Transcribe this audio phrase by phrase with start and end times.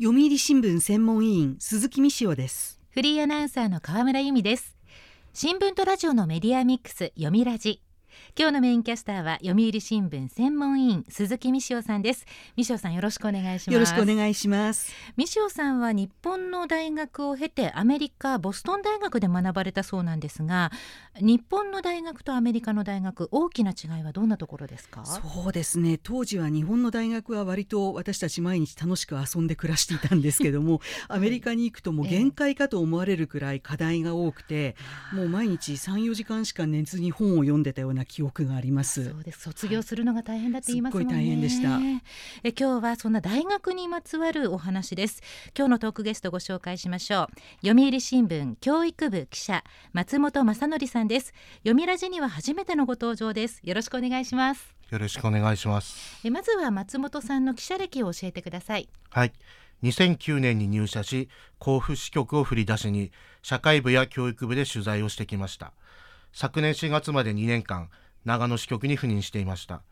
[0.00, 2.78] 読売新聞専門委員鈴木美潮です。
[2.90, 4.76] フリーアナウンサーの河村由美です。
[5.32, 7.82] 新聞とラジオのメディアミックス読みラジ。
[8.38, 12.24] 今日のメインキャスターは読売新聞専門委員鈴木美潮さんです。
[12.56, 13.72] 美潮さんよろしくお願いします。
[13.72, 14.92] よろしくお願いします。
[15.16, 20.70] 美潮さんは日本の大学を経てアメリカボストン大学で学ばれたそうなんですが
[21.20, 25.04] 日本の大学とアメリカの大学大きな違いはどんなところですか？
[25.04, 25.98] そうですね。
[26.02, 34.76] 当時は日本の大学は割と私たち毎日楽しく遊んで暮らしていたんですけども アメリカに行くともう限界かと思われるくらい課題が多くて、
[35.12, 39.10] えー、もう毎日34時間しか寝ずに本を読んでたような記憶があります。
[39.10, 39.40] そうです。
[39.42, 41.78] 卒業するのが大変だって言いますもんね、大変でした。
[42.42, 45.22] え今日はそんな大学にまつわるお話です。
[45.56, 47.28] 今日のトークゲストご紹介しましょ
[47.62, 47.66] う。
[47.66, 49.62] 読売新聞教育部記者
[49.92, 51.32] 松本正則さんです。
[51.58, 53.60] 読みラジには初めてのご登場です。
[53.62, 54.74] よろしくお願いします。
[54.90, 56.20] よろしくお願いします。
[56.24, 58.88] えまずは松本さんの記者歴を教えてください。
[59.10, 59.32] はい。
[59.82, 61.28] 2009年に入社し
[61.58, 63.12] 甲府支局を振り出しに
[63.42, 65.72] 社会部や教育部で取材をしてきました
[66.32, 67.88] 昨年4月まで2年間
[68.24, 69.82] 長野支局に赴任していました。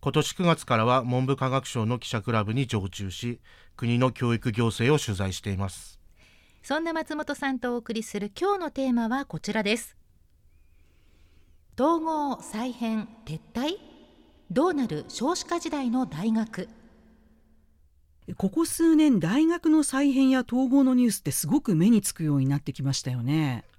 [0.00, 3.40] 今年9月からは文部科学省の記者クラブに常駐し
[3.76, 5.98] 国の教育行政を取材しています。
[6.62, 9.96] そんな松本さんとお送りする今日のテーマはこちらです。
[11.80, 13.78] 統合再編撤退？
[14.50, 16.68] どうなる少子化時代の大学？
[18.36, 23.52] ここ数年大学の再編や統合のニュースってすごく目につくようになってきましたよね。
[23.52, 23.75] はい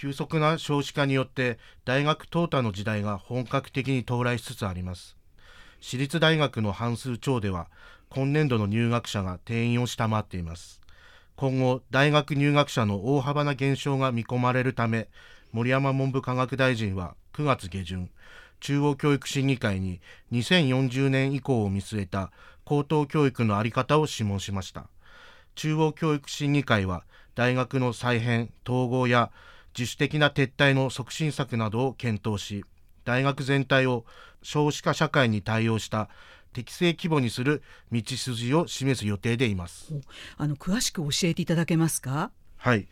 [0.00, 5.16] 急速な少子化によって大学淘汰の時代が本格的に到来しつつあります。
[5.80, 7.66] 私立大学の半数超では
[8.08, 10.80] 今年度の入学者が定員を下回っています。
[11.34, 15.08] 今後大学入学者の大幅な減少が見込まれるため
[15.50, 18.08] 森山文部科学大臣は9月下旬
[18.60, 22.30] 中央教育審議会に2040年以降を見据えた
[22.64, 24.86] 高等教育の在り方を諮問しました。
[25.56, 27.02] 中央教育審議会は
[27.34, 29.32] 大学の再編統合や
[29.78, 32.64] 自主的な撤退の促進策などを検討し
[33.04, 34.04] 大学全体を
[34.42, 36.08] 少子化社会に対応した
[36.52, 37.62] 適正規模にする
[37.92, 39.94] 道筋を示す予定でいます。
[40.36, 42.32] あの詳しく教えていただけますか？
[42.56, 42.88] はい。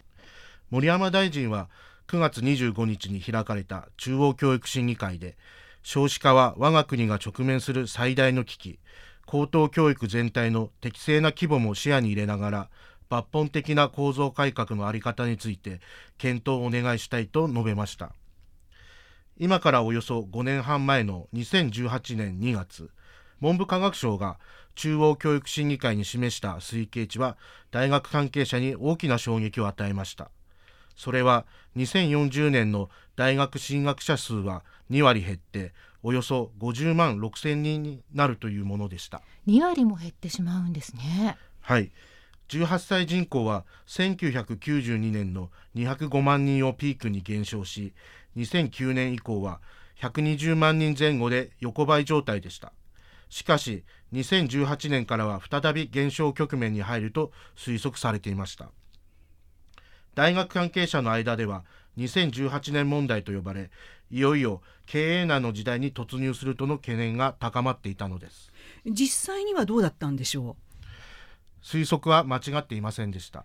[0.70, 1.68] 森山大臣は
[2.06, 5.36] 9月25日に開かれた中央教育審議会で
[5.82, 8.78] 少子化は我が国が直面する最大の危機
[9.26, 12.68] 高等教育全体の適正な規模も視野に入れながら
[13.10, 15.80] 抜本的な構造改革の在り方について
[16.18, 18.12] 検討をお願いしたいと述べました。
[19.38, 22.90] 今からおよそ5年半前の2018年2月
[23.40, 24.38] 文部科学省が
[24.74, 27.36] 中央教育審議会に示した推計値は
[27.70, 30.30] 大学関係者に大きな衝撃を与えました。
[30.96, 31.44] それは
[31.76, 39.20] 2040年の大学進学者数は2割減っておよそ50万6千人になるというものでした。
[39.46, 41.36] 2割も減ってしまうんですね。
[41.60, 41.90] はい
[42.48, 47.92] 18歳人口は1992年の205万人をピークに減少し
[48.36, 49.60] 2009年以降は
[50.00, 52.72] 120万人前後で横ばい状態でした。
[53.28, 58.70] しかし2018年からは再び減少局面に入ると推測されていました。
[60.14, 61.64] 大学関係者の間では
[61.98, 63.70] 2018年問題と呼ばれ
[64.10, 68.52] いよいよ経営難の時代に突入するとの懸念が高まっていたのです。
[68.86, 70.65] 実際にはどうだったんでしょう？
[71.66, 73.44] 推測は間違っていませんでした。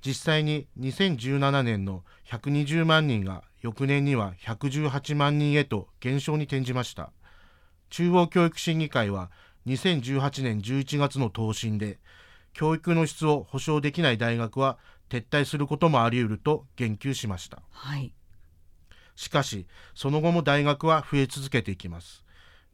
[0.00, 7.10] 実際に2017年の120万人が翌年には118万人へと減少に転じました。
[7.90, 9.32] 中央教育審議会は
[9.66, 11.98] 2018年11月の答申で
[12.52, 14.78] 教育の質を保障できない大学は
[15.10, 18.12] 撤退することもあり得ると言及しました、はい、
[19.14, 22.25] しかしその後も大学は増え続けていきます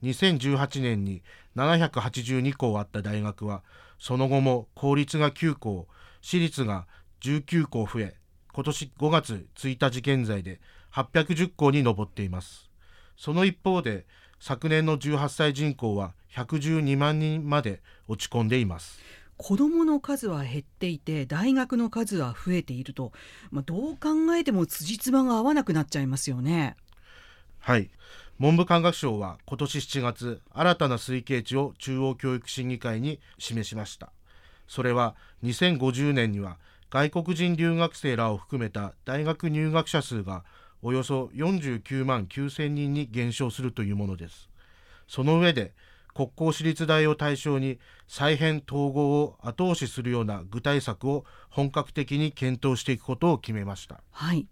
[0.03, 1.23] 2018年に
[1.57, 3.63] 782校あった大学は
[3.99, 5.87] その後も公立が9校
[6.21, 6.87] 私立が
[7.21, 8.17] 19校増え
[8.53, 10.61] 今年5月1日現在で
[10.93, 12.69] 810校に上っています。
[13.17, 14.05] その一方で
[14.41, 18.99] 昨年の18歳人口は112万人まで落ち込んでいます。
[19.39, 23.13] 子どもの数は減っていて大学の数は増えていると、
[23.51, 26.77] まあ、どう考えても辻褄が合わなくなっちゃいますよね。
[27.59, 27.91] はい
[28.43, 34.11] 文部科学省は今年7月新たな推計値を中央教育審議会に示しました。
[34.67, 36.59] それは2050年には
[36.91, 40.43] 外国人留学生らを含めた大学入学者数が
[40.83, 44.51] およそ49万9000人に減少するというものです。
[45.07, 45.73] その上で
[46.13, 47.79] 国公私立大を対象に
[48.09, 54.49] 再編統合を後押しするような具体策を本格的に検討していくことを決めました、はい、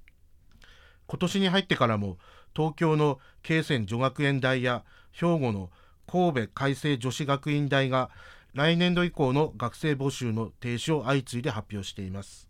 [1.08, 2.18] 今年に入ってからも
[2.54, 5.70] 東京の慶泉女学園大や兵庫の
[6.06, 8.10] 神戸海星女子学院大が
[8.54, 12.48] 来年度以降の学生募集の停止を相次いで発表しています。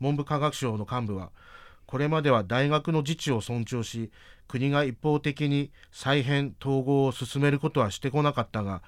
[0.00, 1.30] 文部科学省の幹部は
[1.86, 4.12] これまでは大学の自治を尊重し
[4.46, 8.82] 国が一方的に再編統合を進めることはしてこなかったが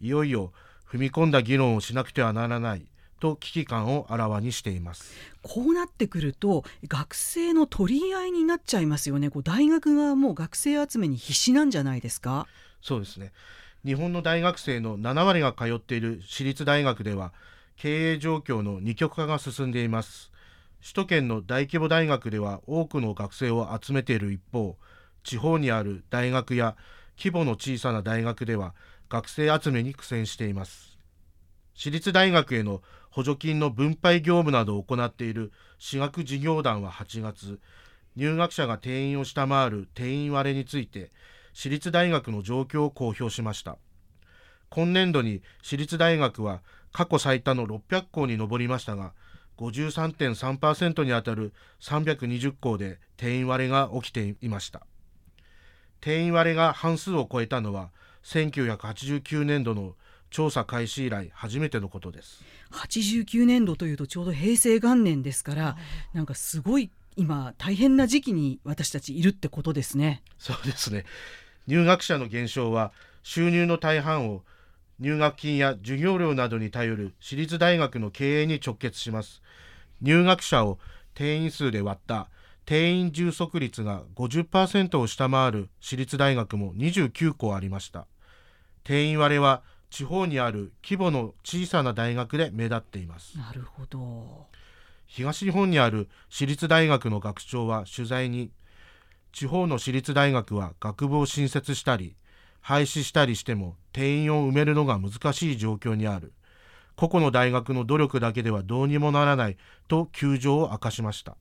[0.00, 0.52] いよいよ
[0.90, 2.86] 踏み込んだ議論をしなくてはならない。
[3.24, 5.14] と危機感をあらわにしています。
[5.42, 9.30] こうなってくると学生の取り合いになっちゃいますよね。
[9.30, 12.46] こう大学側も学生集めに必死なんじゃないですか？
[12.82, 13.32] そうですね。
[13.82, 17.32] 日本の大学生の7割が通っている私立大学では
[17.76, 20.30] 経営状況の二極化が進んでいます。
[20.82, 24.76] 首都圏の大規模大学では多くの学生を集めている一方
[25.22, 26.76] 地方にある大学や
[27.16, 28.74] 規模の小さな大学では
[29.08, 30.98] 学生集めに苦戦しています。
[31.76, 32.82] 私立大学への
[33.14, 37.60] 補助金の分配業務などを行っている私学事業団は8月
[38.16, 41.12] 入学者が定員を下回る定員割れについて
[41.52, 43.78] 私立大学の状況を公表しました。
[44.68, 46.60] 今年度に私立大学は
[46.92, 49.12] 過去最多の600校に上りましたが
[49.58, 54.84] 53.3%にあたる320校で定員割れが起きていました。
[56.00, 57.90] 定員割れが半数を超えたのは
[58.24, 59.94] 1989年度の
[60.34, 62.42] 調査開始以来初めてのことです。
[62.72, 65.76] 89年度というとちょうど平成元年ですから
[66.12, 70.24] なんかすごい今大変な時期に私たちいるってことですね。
[70.38, 71.04] そうですね。
[71.68, 72.92] 入学者の減少は
[73.22, 74.42] 収入の大半を
[74.98, 79.40] 入学金や授業料などに頼る私立大学の経営に直結します。
[80.02, 80.80] 入学者を
[81.14, 82.28] 定員数で割った
[82.66, 88.08] 定員充足率が50%を下回る私立大学も29校ありました。
[88.82, 89.62] 定員割れは
[89.94, 93.38] 地方にある規模の小さな大学で目立っています。
[93.38, 94.48] なるほど。
[95.06, 98.50] 東日本にある私立大学の学長は取材に
[99.30, 102.16] 地方の私立大学は学部を新設したり
[102.60, 106.32] 廃止したりしても定員を埋めるのが難しい状況にある。
[106.96, 109.56] 個々の大学の努力だけではどうにもならない
[109.86, 111.36] と窮状を明かしました。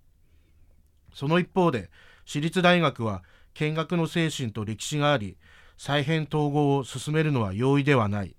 [1.12, 1.90] その一方で
[2.24, 3.24] 私立大学は
[3.56, 5.38] 見学の精神と歴史があり
[5.76, 8.36] 再編統合を進めるのは容易ではない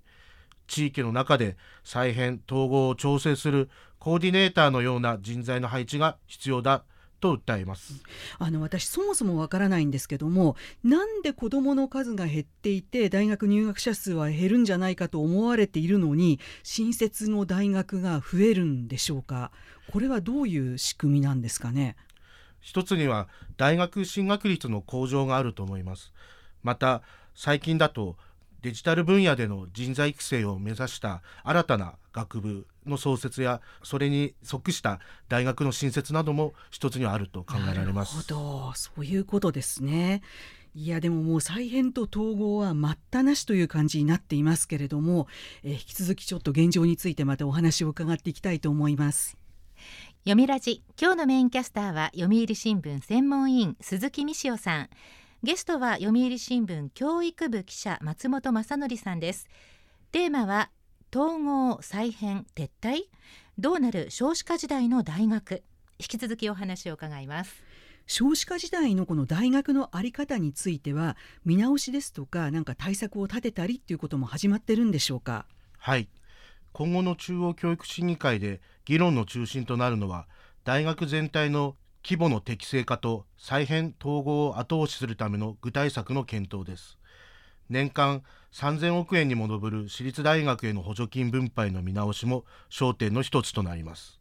[0.67, 3.69] 地域の中で再編統合を調整する
[3.99, 6.85] コーディネーターのような人材の配置が必要だ
[7.21, 8.03] と訴えます。
[8.39, 19.53] あの私そもそもわからないんですけどもなんで子どもの数が減っていて大学入学者数は減るんじゃないかと思われているのに新設の大学が増えるんでしょうか？
[19.91, 21.97] これはどういう仕組みなんですかね？
[22.61, 26.13] 一つには大学進学率の向上があると思います。
[26.63, 27.03] また
[27.35, 28.17] 最近だと
[28.65, 38.15] デジタル分野での人材育成を目指した新たな学部の創設やそれに即した大学の新設なども一つにはあると考えられます。
[38.17, 38.73] なるほど。
[38.75, 40.23] そういうことですね。
[40.75, 45.29] いやでももう再編と統合は待ったなしという感じになっていますけれども、
[45.63, 49.37] えー、引き続きちょっと現状についてまたお話を伺っていきたいと思います。
[50.21, 50.83] 読みラジ。
[50.99, 54.89] 今日のメインキャスターは読売新聞専門委員鈴木美潮さん
[55.45, 59.47] ゲストは読売新聞教育部記者松本正則さんです。
[60.11, 60.71] テーマは
[61.15, 63.03] 統合再編撤退？
[63.59, 65.63] どうなる少子化時代の大学？
[65.99, 67.63] 引き続きお話を伺います。
[68.07, 71.15] 少子化時代のこの大学の在り方については
[71.45, 75.45] 見直しですとかなんか対策を立てたりっていうことも始まってるんでしょうか？
[75.77, 76.09] はい。
[76.73, 80.27] 今後の中央教育審議会で議論の中心となるのは
[80.65, 86.99] 大学全体の規模の適正化と再編統合を後押しするための具体策の検討です。
[87.71, 94.21] 年間3000億円にも上る私立大学への補助金分配の見直しも焦点の一つとなります。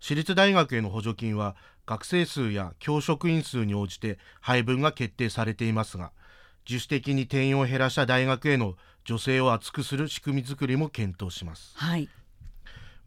[0.00, 1.56] 私立大学への補助金は
[1.86, 6.12] 学生数や教職員数に応じて配分が決定されていますが
[6.68, 8.74] 自主的に定員を減らした大学への
[9.06, 12.08] 助成を厚くする仕組み作りも検討します、はい、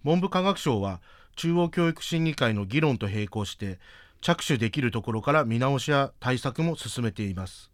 [0.03, 0.99] 文部科学省は
[1.41, 3.79] 中央教育審議会の議論と並行して
[4.21, 7.71] 着手できるところから見直しや対策も進めています。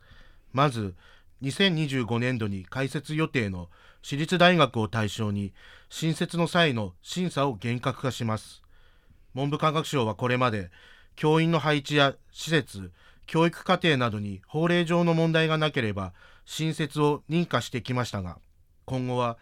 [0.54, 0.96] まず
[1.42, 3.68] 2025年度に開設予定の
[4.02, 5.52] 私立大学を対象に
[5.90, 8.62] 新設の際の審査を厳格化します。
[9.34, 10.72] 文部科学省はこれまで
[11.18, 12.94] 教員の配置や施設
[13.26, 16.14] 教育課程などに法令上の問題がなければ
[16.46, 18.38] 新設を認可してきましたが
[18.86, 19.38] 今後は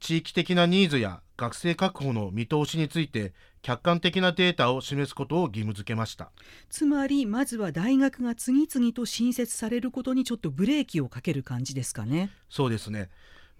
[0.00, 6.30] 地域的なニーズや学生確保の見通しについて客観的なデータを示すことを義務付けました。
[6.70, 12.30] つまりまずは大学が次々と新設されることにちょっとブレーキをかける感じですかね。
[12.48, 13.10] そうですね。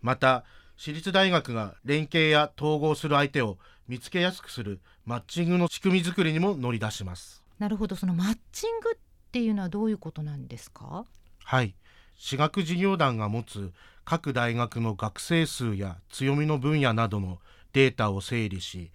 [0.01, 0.45] また
[0.77, 7.43] 私立大学が連携や統合する相手を見つけやすくするマッチングの仕組み作りにも乗り出します。
[7.59, 7.97] なるほど。
[7.97, 8.99] そのマッチングっ
[9.33, 11.05] ていうのはどういうことなんですか？
[11.45, 11.75] はい。
[12.17, 13.73] 私学事業団が持つ
[14.05, 17.39] 各大学の学生数や強みの分野などの
[17.73, 18.91] データを整理し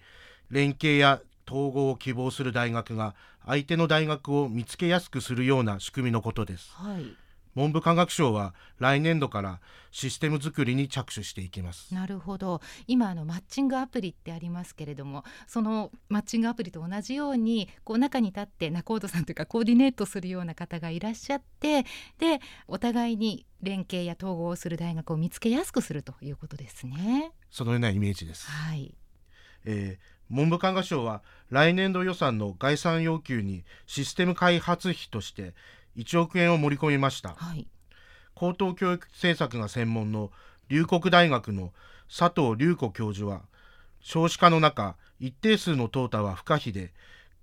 [0.53, 1.19] 連携や
[1.50, 7.17] 統合を希望する大学が相手の大学を見つけやすくするような仕組みのことです、はい、
[7.55, 9.60] 文部科学省は来年度から
[9.91, 11.93] システム作りに着手していきます。
[11.93, 12.62] なるほど。
[12.88, 21.83] 今あのマッチングアプリってありますけれどもそのマッチングアプリと同じようにこう中に立って仲人さんというかコーディネートするような方がいらっしゃって
[22.17, 27.31] でお互いに連携や統合をする大学を見つけやすくするということですね。
[27.51, 28.50] そのようなイメージです。
[28.50, 28.95] はい、
[29.65, 35.53] えー文部科学省は来年度予算の概算要求にシステム開発費として
[35.98, 37.68] 1億円を盛り込みました、はい、
[38.34, 40.32] 高等教育政策が専門の
[40.70, 41.72] 龍谷大学の
[42.08, 43.42] 佐藤隆子教授は
[44.00, 46.94] 少子化の中一定数の淘汰は不可避で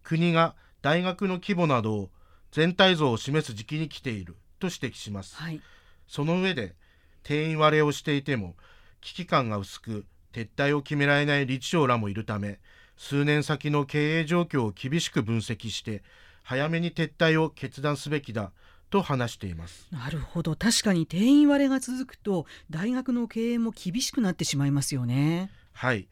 [0.03, 2.11] 国が大学の規模などを
[2.53, 5.61] 全体像を示す時期に来ていると指摘します、はい、
[6.07, 6.75] その上で
[7.23, 8.55] 定員割れをしていても
[9.01, 12.59] 危機感が薄く撤退を決められない理事長らもいるため
[12.97, 16.03] 数年先の経営状況を厳しく分析して
[16.43, 18.53] 早めに撤退を決断すべきだ
[18.91, 19.87] と話しています。
[19.93, 20.57] なるほど。
[20.57, 25.51] 確かに定員割れが続くと大学の経営も厳しくなってしまいますよね。
[25.73, 26.09] はい。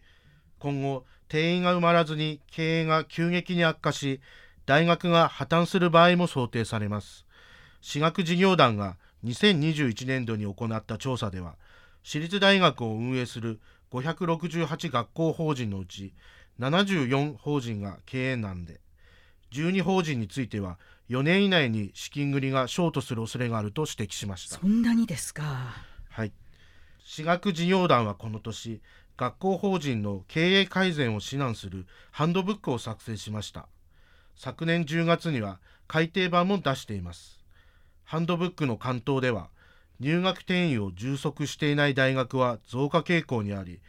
[0.58, 4.20] 今後定員が埋まらずに経営が急激に悪化し
[4.64, 7.26] 大学が破綻する場合も想定されます。
[7.80, 11.56] 私学事業団が2021年度に行った調査では
[12.02, 16.12] 私立大学を運営する568学校法人のうち
[16.60, 18.80] 74法人が経営難で
[19.52, 20.78] 12法人については
[21.08, 24.58] 4年以内に資金繰りがショートする恐れがあると指摘しました。
[24.58, 25.42] そんなにですか？
[26.10, 26.32] はい。
[27.02, 28.82] 私学事業団はこの年
[29.16, 33.68] 学校法人の経営改善を指南するハンドブックを作成しました。
[34.36, 37.42] 昨年10月には改訂版も出しています。
[38.04, 39.48] ハンドブックの関東では
[40.00, 43.80] 入学定員を充足していない大学は増加傾向にあり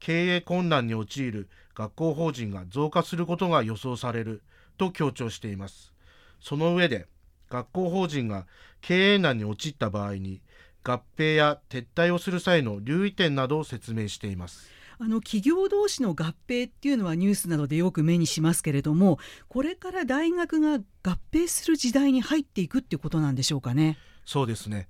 [0.00, 4.42] 経営困難に陥る学校法人が増加することが予想される
[4.76, 5.92] と強調しています。
[6.40, 7.06] その上で
[7.50, 8.46] 学校法人が
[8.80, 10.40] 経営難に陥った場合に
[10.84, 14.70] 合併や撤退をする際の留意点などを説明しています。
[15.00, 23.96] あの企業同士の合併っていうのはニュースなどでよく目にしますけれどもこれから大学が合併する時代に入っていくっていうことなんでしょうかね。
[24.24, 24.88] そうですね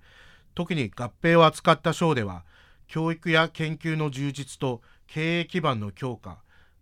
[0.58, 2.42] 特に合併を扱った章では
[2.88, 6.38] 教育や研究の充実と経営基盤の強化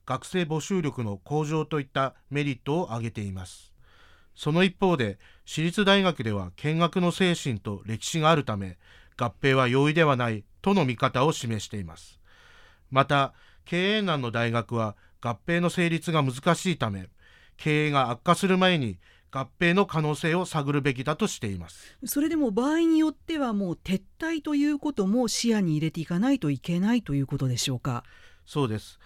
[0.06, 3.75] 学生募集力の向上といったメリットを挙げています。
[4.35, 8.78] その一方で私立大学では見学の精神と歴史があるため
[9.14, 12.18] 合併は容易ではないとの見方を示しています。
[12.90, 13.35] また
[13.66, 17.11] 経営難の大学は合併の成立が難しいため
[17.59, 18.97] 経営が悪化する前に
[19.37, 21.97] 合併の可能性を探るべきだとしています。
[22.05, 28.05] それでも場合によってはもう撤退ということも視野に入れていかないといけないということでしょうか？
[28.47, 28.99] そうです。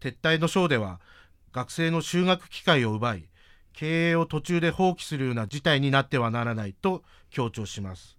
[0.00, 1.00] 撤退の章では
[1.52, 3.28] 学生の修学機会を奪い
[3.72, 8.18] 経営を途中で放棄するような事態になってはならないと強調します。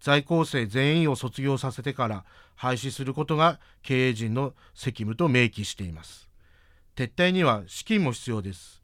[0.00, 6.28] 在校生全員を卒業させてから廃止することが経営陣の責務と明記しています。
[6.94, 8.81] 撤退には資金も必要です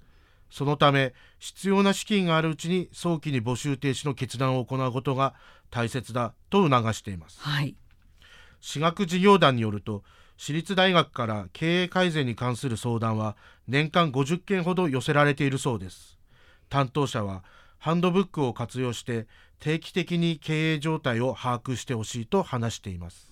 [0.50, 5.34] そのため必要な資金があるうちに早期に募集停止の決断を行うことが
[5.70, 7.76] 大切だと促しています、はい、
[8.60, 10.02] 私学事業団によると
[10.38, 13.36] 私立大学から経営改善に関する相談は
[13.66, 16.16] 年間50件ほど寄せられているそうです。
[16.68, 17.42] 担当者は
[17.78, 19.26] ハンドブックを活用して
[19.60, 23.28] 定期的に経営状態を把握してほしいと話しています。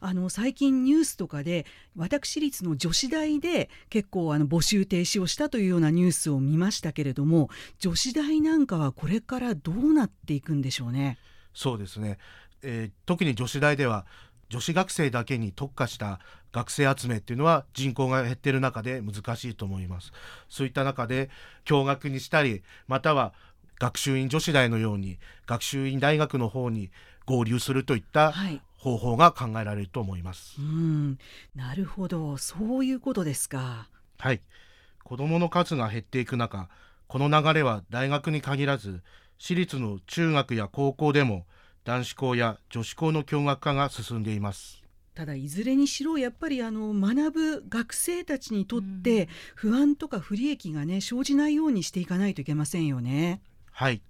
[0.00, 1.64] あの最近ニュースとかで
[1.96, 11.16] 私立の女子大で結構あの募集停止をしたというようなニュースを見ましたけれども女子大なんかはこれからどうなっていくんでしょうね？
[11.54, 12.18] そうですね、
[12.62, 14.04] えー、特に女子大では
[14.50, 16.20] 女子学生だけに特化した
[16.52, 20.12] 学生集めっていうのは人口が減っている中で難しいと思います。
[20.50, 21.30] そういった中で
[21.64, 23.32] 共学にしたりまたは
[23.82, 26.92] 学習院女子大のように学習院大学の方に
[27.26, 28.32] 合流するといった
[28.78, 30.60] 方法が考えられると思います。
[30.60, 31.18] はい、うん
[31.56, 33.88] なるほどそういうことですか。
[34.20, 34.40] はい
[35.02, 36.68] 子どもの数が減っていく中
[37.08, 39.02] この流れは大学に限らず
[39.36, 41.44] 私立の中学や高校でも
[41.82, 44.84] 男子校や女子校の共学化が進んでいます。
[45.16, 53.40] ただいずれにしろやっぱりあの学ぶ学生たちにとって不安とか不利益がね生じないようにしていかないといけませんよね。
[53.72, 54.02] はい。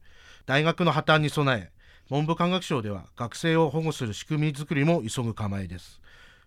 [0.47, 1.71] 大学の破綻に備え
[2.11, 6.01] 文部科学省では学生を保護する仕組み作りも急ぐ構えです。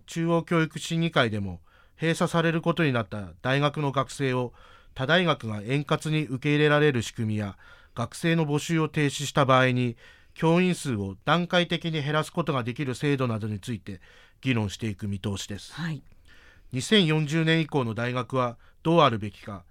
[0.06, 1.60] 中央教育審議会でも
[2.00, 4.54] 閉鎖されることになった大学の学生を
[4.94, 7.58] 他大学が円滑に受け入れられる仕組みや
[7.96, 9.96] 学生の募集を停止した場合に
[10.34, 14.02] 教員数を段階的に減らすことができる制度などについて
[14.42, 16.04] 議論していく見通しです、はい、
[16.74, 19.64] 2040年以降の大学はどうあるべきか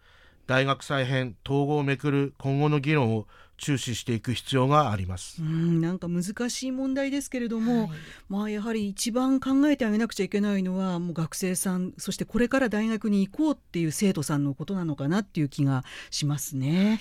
[0.46, 5.42] 大学再編統合をめくる今後の議論を注視していく必要があります。
[5.42, 7.90] うんなんか難しい問題ですけれども、はい、
[8.28, 17.00] まあやはり一番考えてあげなくちゃいけないのはもう学生さんそしてこれから大学に行こうっていう生徒さんのことなのかなっていう気がしますね。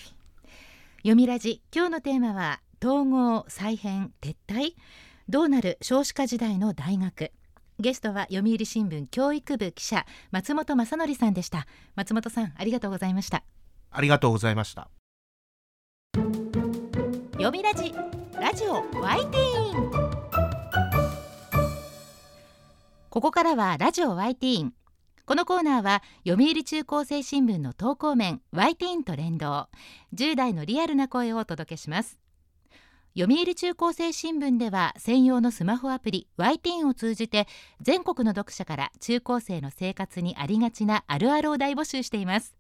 [0.98, 4.76] 読みラジ今日のテーマは統合再編撤退。
[5.30, 7.32] どうなる少子化時代の大学
[7.80, 11.66] ゲストは読売新聞教育部記者松本正則さんでした。
[11.96, 13.44] 松本さんありがとうございました。
[13.92, 14.90] ありがとうございました。
[17.34, 17.94] 読みラジ
[18.40, 19.92] ラジオワイティーン。
[23.10, 24.74] ここからはラジオワイティーン。
[25.26, 29.68] このコーナーは読売中高生新聞の投稿面ワイティーンと連動。
[30.14, 32.23] 10代のリアルな声をお届けします
[33.16, 37.48] 読売中高生新聞では専用のスマホアプリ y ティーンを通じて
[37.80, 42.56] 全国の読者から中高生の生活にありがちなあるあるを大募集しています。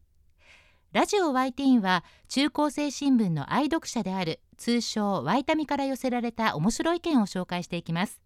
[0.91, 8.22] ラジオ y ティーンは中高生新聞の愛読者である通称ワイタミから寄せられた面白い意見を紹介していきます。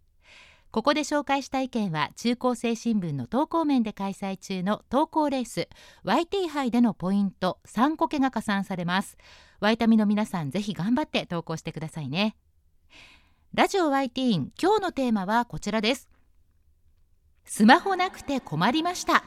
[0.72, 5.70] ここで紹介した意見は中高生新聞の投稿面で開催中の投稿レース
[6.04, 9.18] YT 杯でのポイント3個けが加算されます。
[9.60, 12.36] ワイタミの皆さんぜひ頑張って投稿してくださいね。
[13.54, 16.10] ラジオ YT 今日のテーマはこちらです。
[17.46, 19.24] スマホなくて困りました。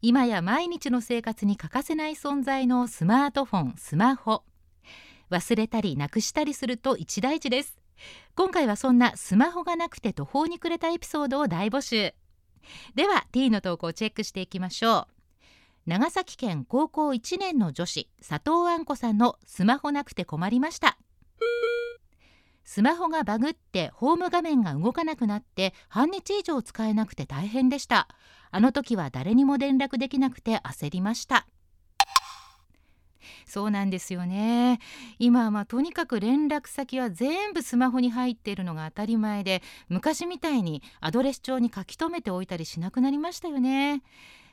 [0.00, 4.44] 今や毎日の生活に欠かせない存在のスマートフォンスマホ。
[5.30, 7.76] 忘れたりなくしたりすると一大事です。
[8.34, 12.14] 今回はそんなスマホがなくて途方に暮れたエピソードを大募集。
[12.94, 15.18] では T の投稿をチェックしていきましょう。
[15.86, 20.98] 長崎県高校1年の女子佐藤杏子さんのスマホなくて困りました。
[22.64, 28.08] スマホがバグってホーム画面が動かなくなって半日以上使えなくて大変でした。
[28.50, 31.46] あの時は誰にも連絡できなくて焦りました。
[33.46, 34.78] そうなんですよね。
[35.18, 44.02] 今はまあとにかく連絡先は全部スマホに入っているのが当たり前で昔みたいにアドレス帳に書き留めておいたりしなくなりましたよね。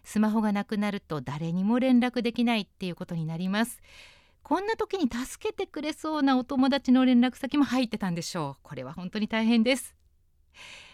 [0.03, 3.81] スマホがなくなると誰にも連絡できないっていうことになります。
[4.43, 8.61] こんな時に助けてくれそうなお友達の連絡先も入ってたんでしょう。
[8.61, 9.95] これは本当に大変です。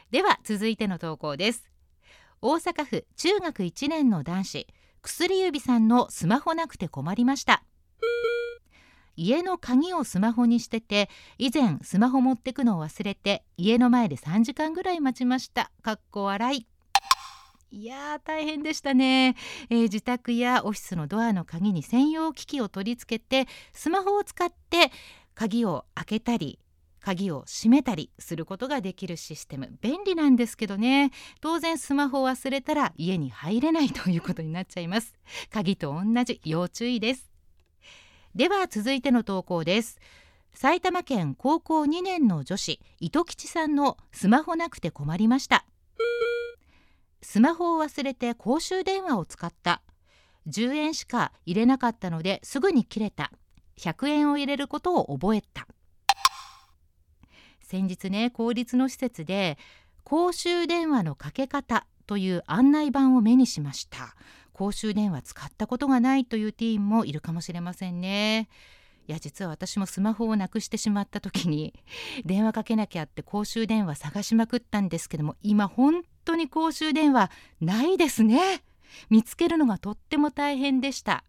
[0.10, 1.69] では続いての投稿です。
[2.41, 4.67] 大阪府中学1年の男子。
[5.02, 7.64] 薬指さんのスマホなくて困りました。
[9.18, 15.72] 家の鍵をスマホにしてて以前スマホ持ってくのを忘れて家の前で3時間ぐらい待ちました。
[15.82, 16.68] かっこ笑い。
[17.74, 19.36] いやー大変でしたね、
[19.70, 24.92] えー、自宅やオフィスのドアの鍵に専用機器を取り付けてスマホを使って
[25.36, 26.60] 鍵を開けたり
[27.02, 29.78] 鍵を閉めたりすることができるシステム。
[29.82, 31.12] 便利なんですけどね。
[31.42, 35.14] 当然スマホを忘れたら家に入れないということになっちゃいます。
[35.50, 37.32] 鍵と同じ要注意です。
[38.36, 40.00] では続いての投稿です。
[40.54, 45.66] 埼玉県高校2年の女子糸吉さんのスマホなくて困りました。
[47.24, 49.82] スマホを忘れて公衆電話を使った。
[50.48, 53.32] 10円しか入れなかったのですぐに切れた。
[53.78, 55.68] 100円を入れることを覚えた。
[57.71, 59.57] 先日ね公立の施設で
[60.03, 64.13] 公衆電話のかけ方という案内板を目にしました。
[64.51, 68.49] 公衆電話使ったことがないというティーンもいるかもしれませんね。
[69.07, 71.73] いや実は私もスマホをなくしてしまった時に
[72.25, 77.31] 電話かけなきゃって公衆電話探しまくったんですけども今本当に公衆電話
[77.62, 78.65] ないですね。
[79.10, 81.23] 見つけるのがとっても大変でした。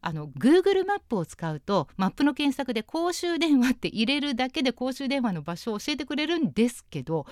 [0.00, 7.26] あの Google マップを使うとマップの検索で公衆電話って入れるだけで公衆電話の場所を教えてくれるんですけど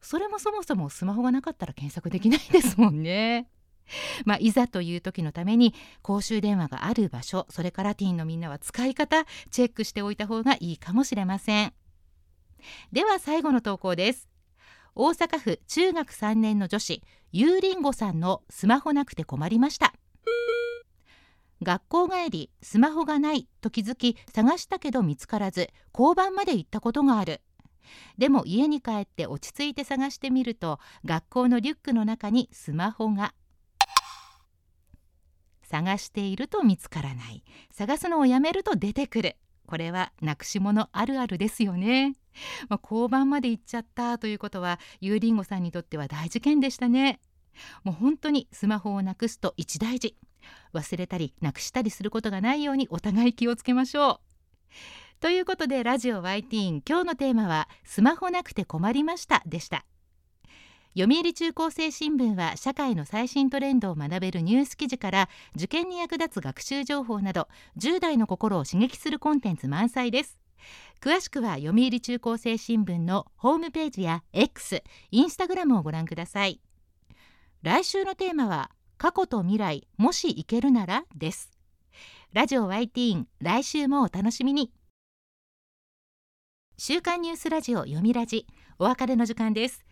[0.00, 3.48] それもそもそもスマホがなかったら検索できないですもんね。
[4.24, 11.72] まあ、いざという時のために公衆電話がある場所それからティーンのみんなは使い方チェックしておいた方がいいかもしれません。
[12.92, 14.28] では最後の投稿です。
[14.94, 19.94] 大阪府中学3年の女子ゆうりんごさんのスマホなくて困りました。
[21.62, 27.42] 学校帰りスマホがないと気づき探したけど見つからず交番まで行ったことがある。
[28.18, 33.34] でも家に帰って落ち着いて探してみると学校のリュックの中にスマホが。
[35.62, 37.44] 探していると見つからない。
[37.70, 39.36] 探すのをやめると出てくる。
[39.66, 42.16] これはなくし物あるあるですよね、
[42.68, 47.20] まあ、交番まで行っちゃったということはゆうりんごさんにとっては大事件でしたね。
[47.84, 50.16] もう本当にスマホをなくすと一大事。
[50.72, 55.20] 忘れたりなくしたりすることがないようにお互い気をつけましょう。
[55.20, 59.84] ということでラジオ YT 今日のテーマはスマホなくて困りましたでした。
[60.96, 67.46] 読売中高生新聞は社会の最新トレンドを学べるニュース記事から受験に役立つ学習情報など
[67.78, 70.38] 10代の心を刺激するコンテンツ満載です。
[71.00, 76.60] 詳しくは読売中高生新聞のホームページや X、インスタグラムをご覧ください。
[77.62, 81.50] 来週のテーマは過去と未来もし行けるならです。
[82.34, 84.74] ラジオ YT 来週もお楽しみに。
[86.76, 88.46] 週刊ニュースラジオ読みラジ
[88.78, 89.86] お別れの時間です。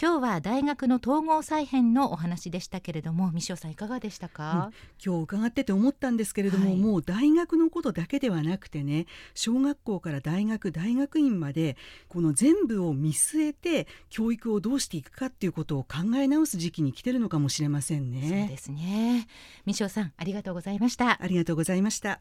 [0.00, 4.74] 今日は大学の統合再編のお話でしたけれども三塩さんいかがでしたか、うん、
[5.04, 11.76] 今日伺ってて思ったんですけれども、はい、もう大学のことだけではなくてね小学校から大学大学院まで
[12.08, 18.28] この全部を見据えて教育をどうしていくかっていうことを考え直す時期に来てるのかもしれませんね。
[18.28, 19.26] そうですね。
[19.66, 21.22] 三塩さんありがとうございました。
[21.22, 22.20] ありがとうございました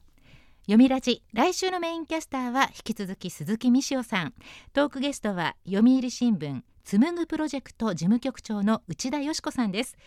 [0.66, 1.24] 読みラジ。
[1.34, 4.34] 来週のメインキャスターは引き続き鈴木美潮さん。
[4.74, 9.98] トークゲストは読売新聞紡ぐプロジェクト事務局長の内田よし子さんです。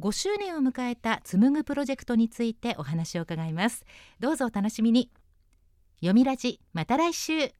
[0.00, 3.84] 5周年を迎えた紡ぐプロジェクトについてお話を伺います。
[4.18, 5.10] どうぞお楽しみに。
[6.00, 7.57] 読みラジまた来週。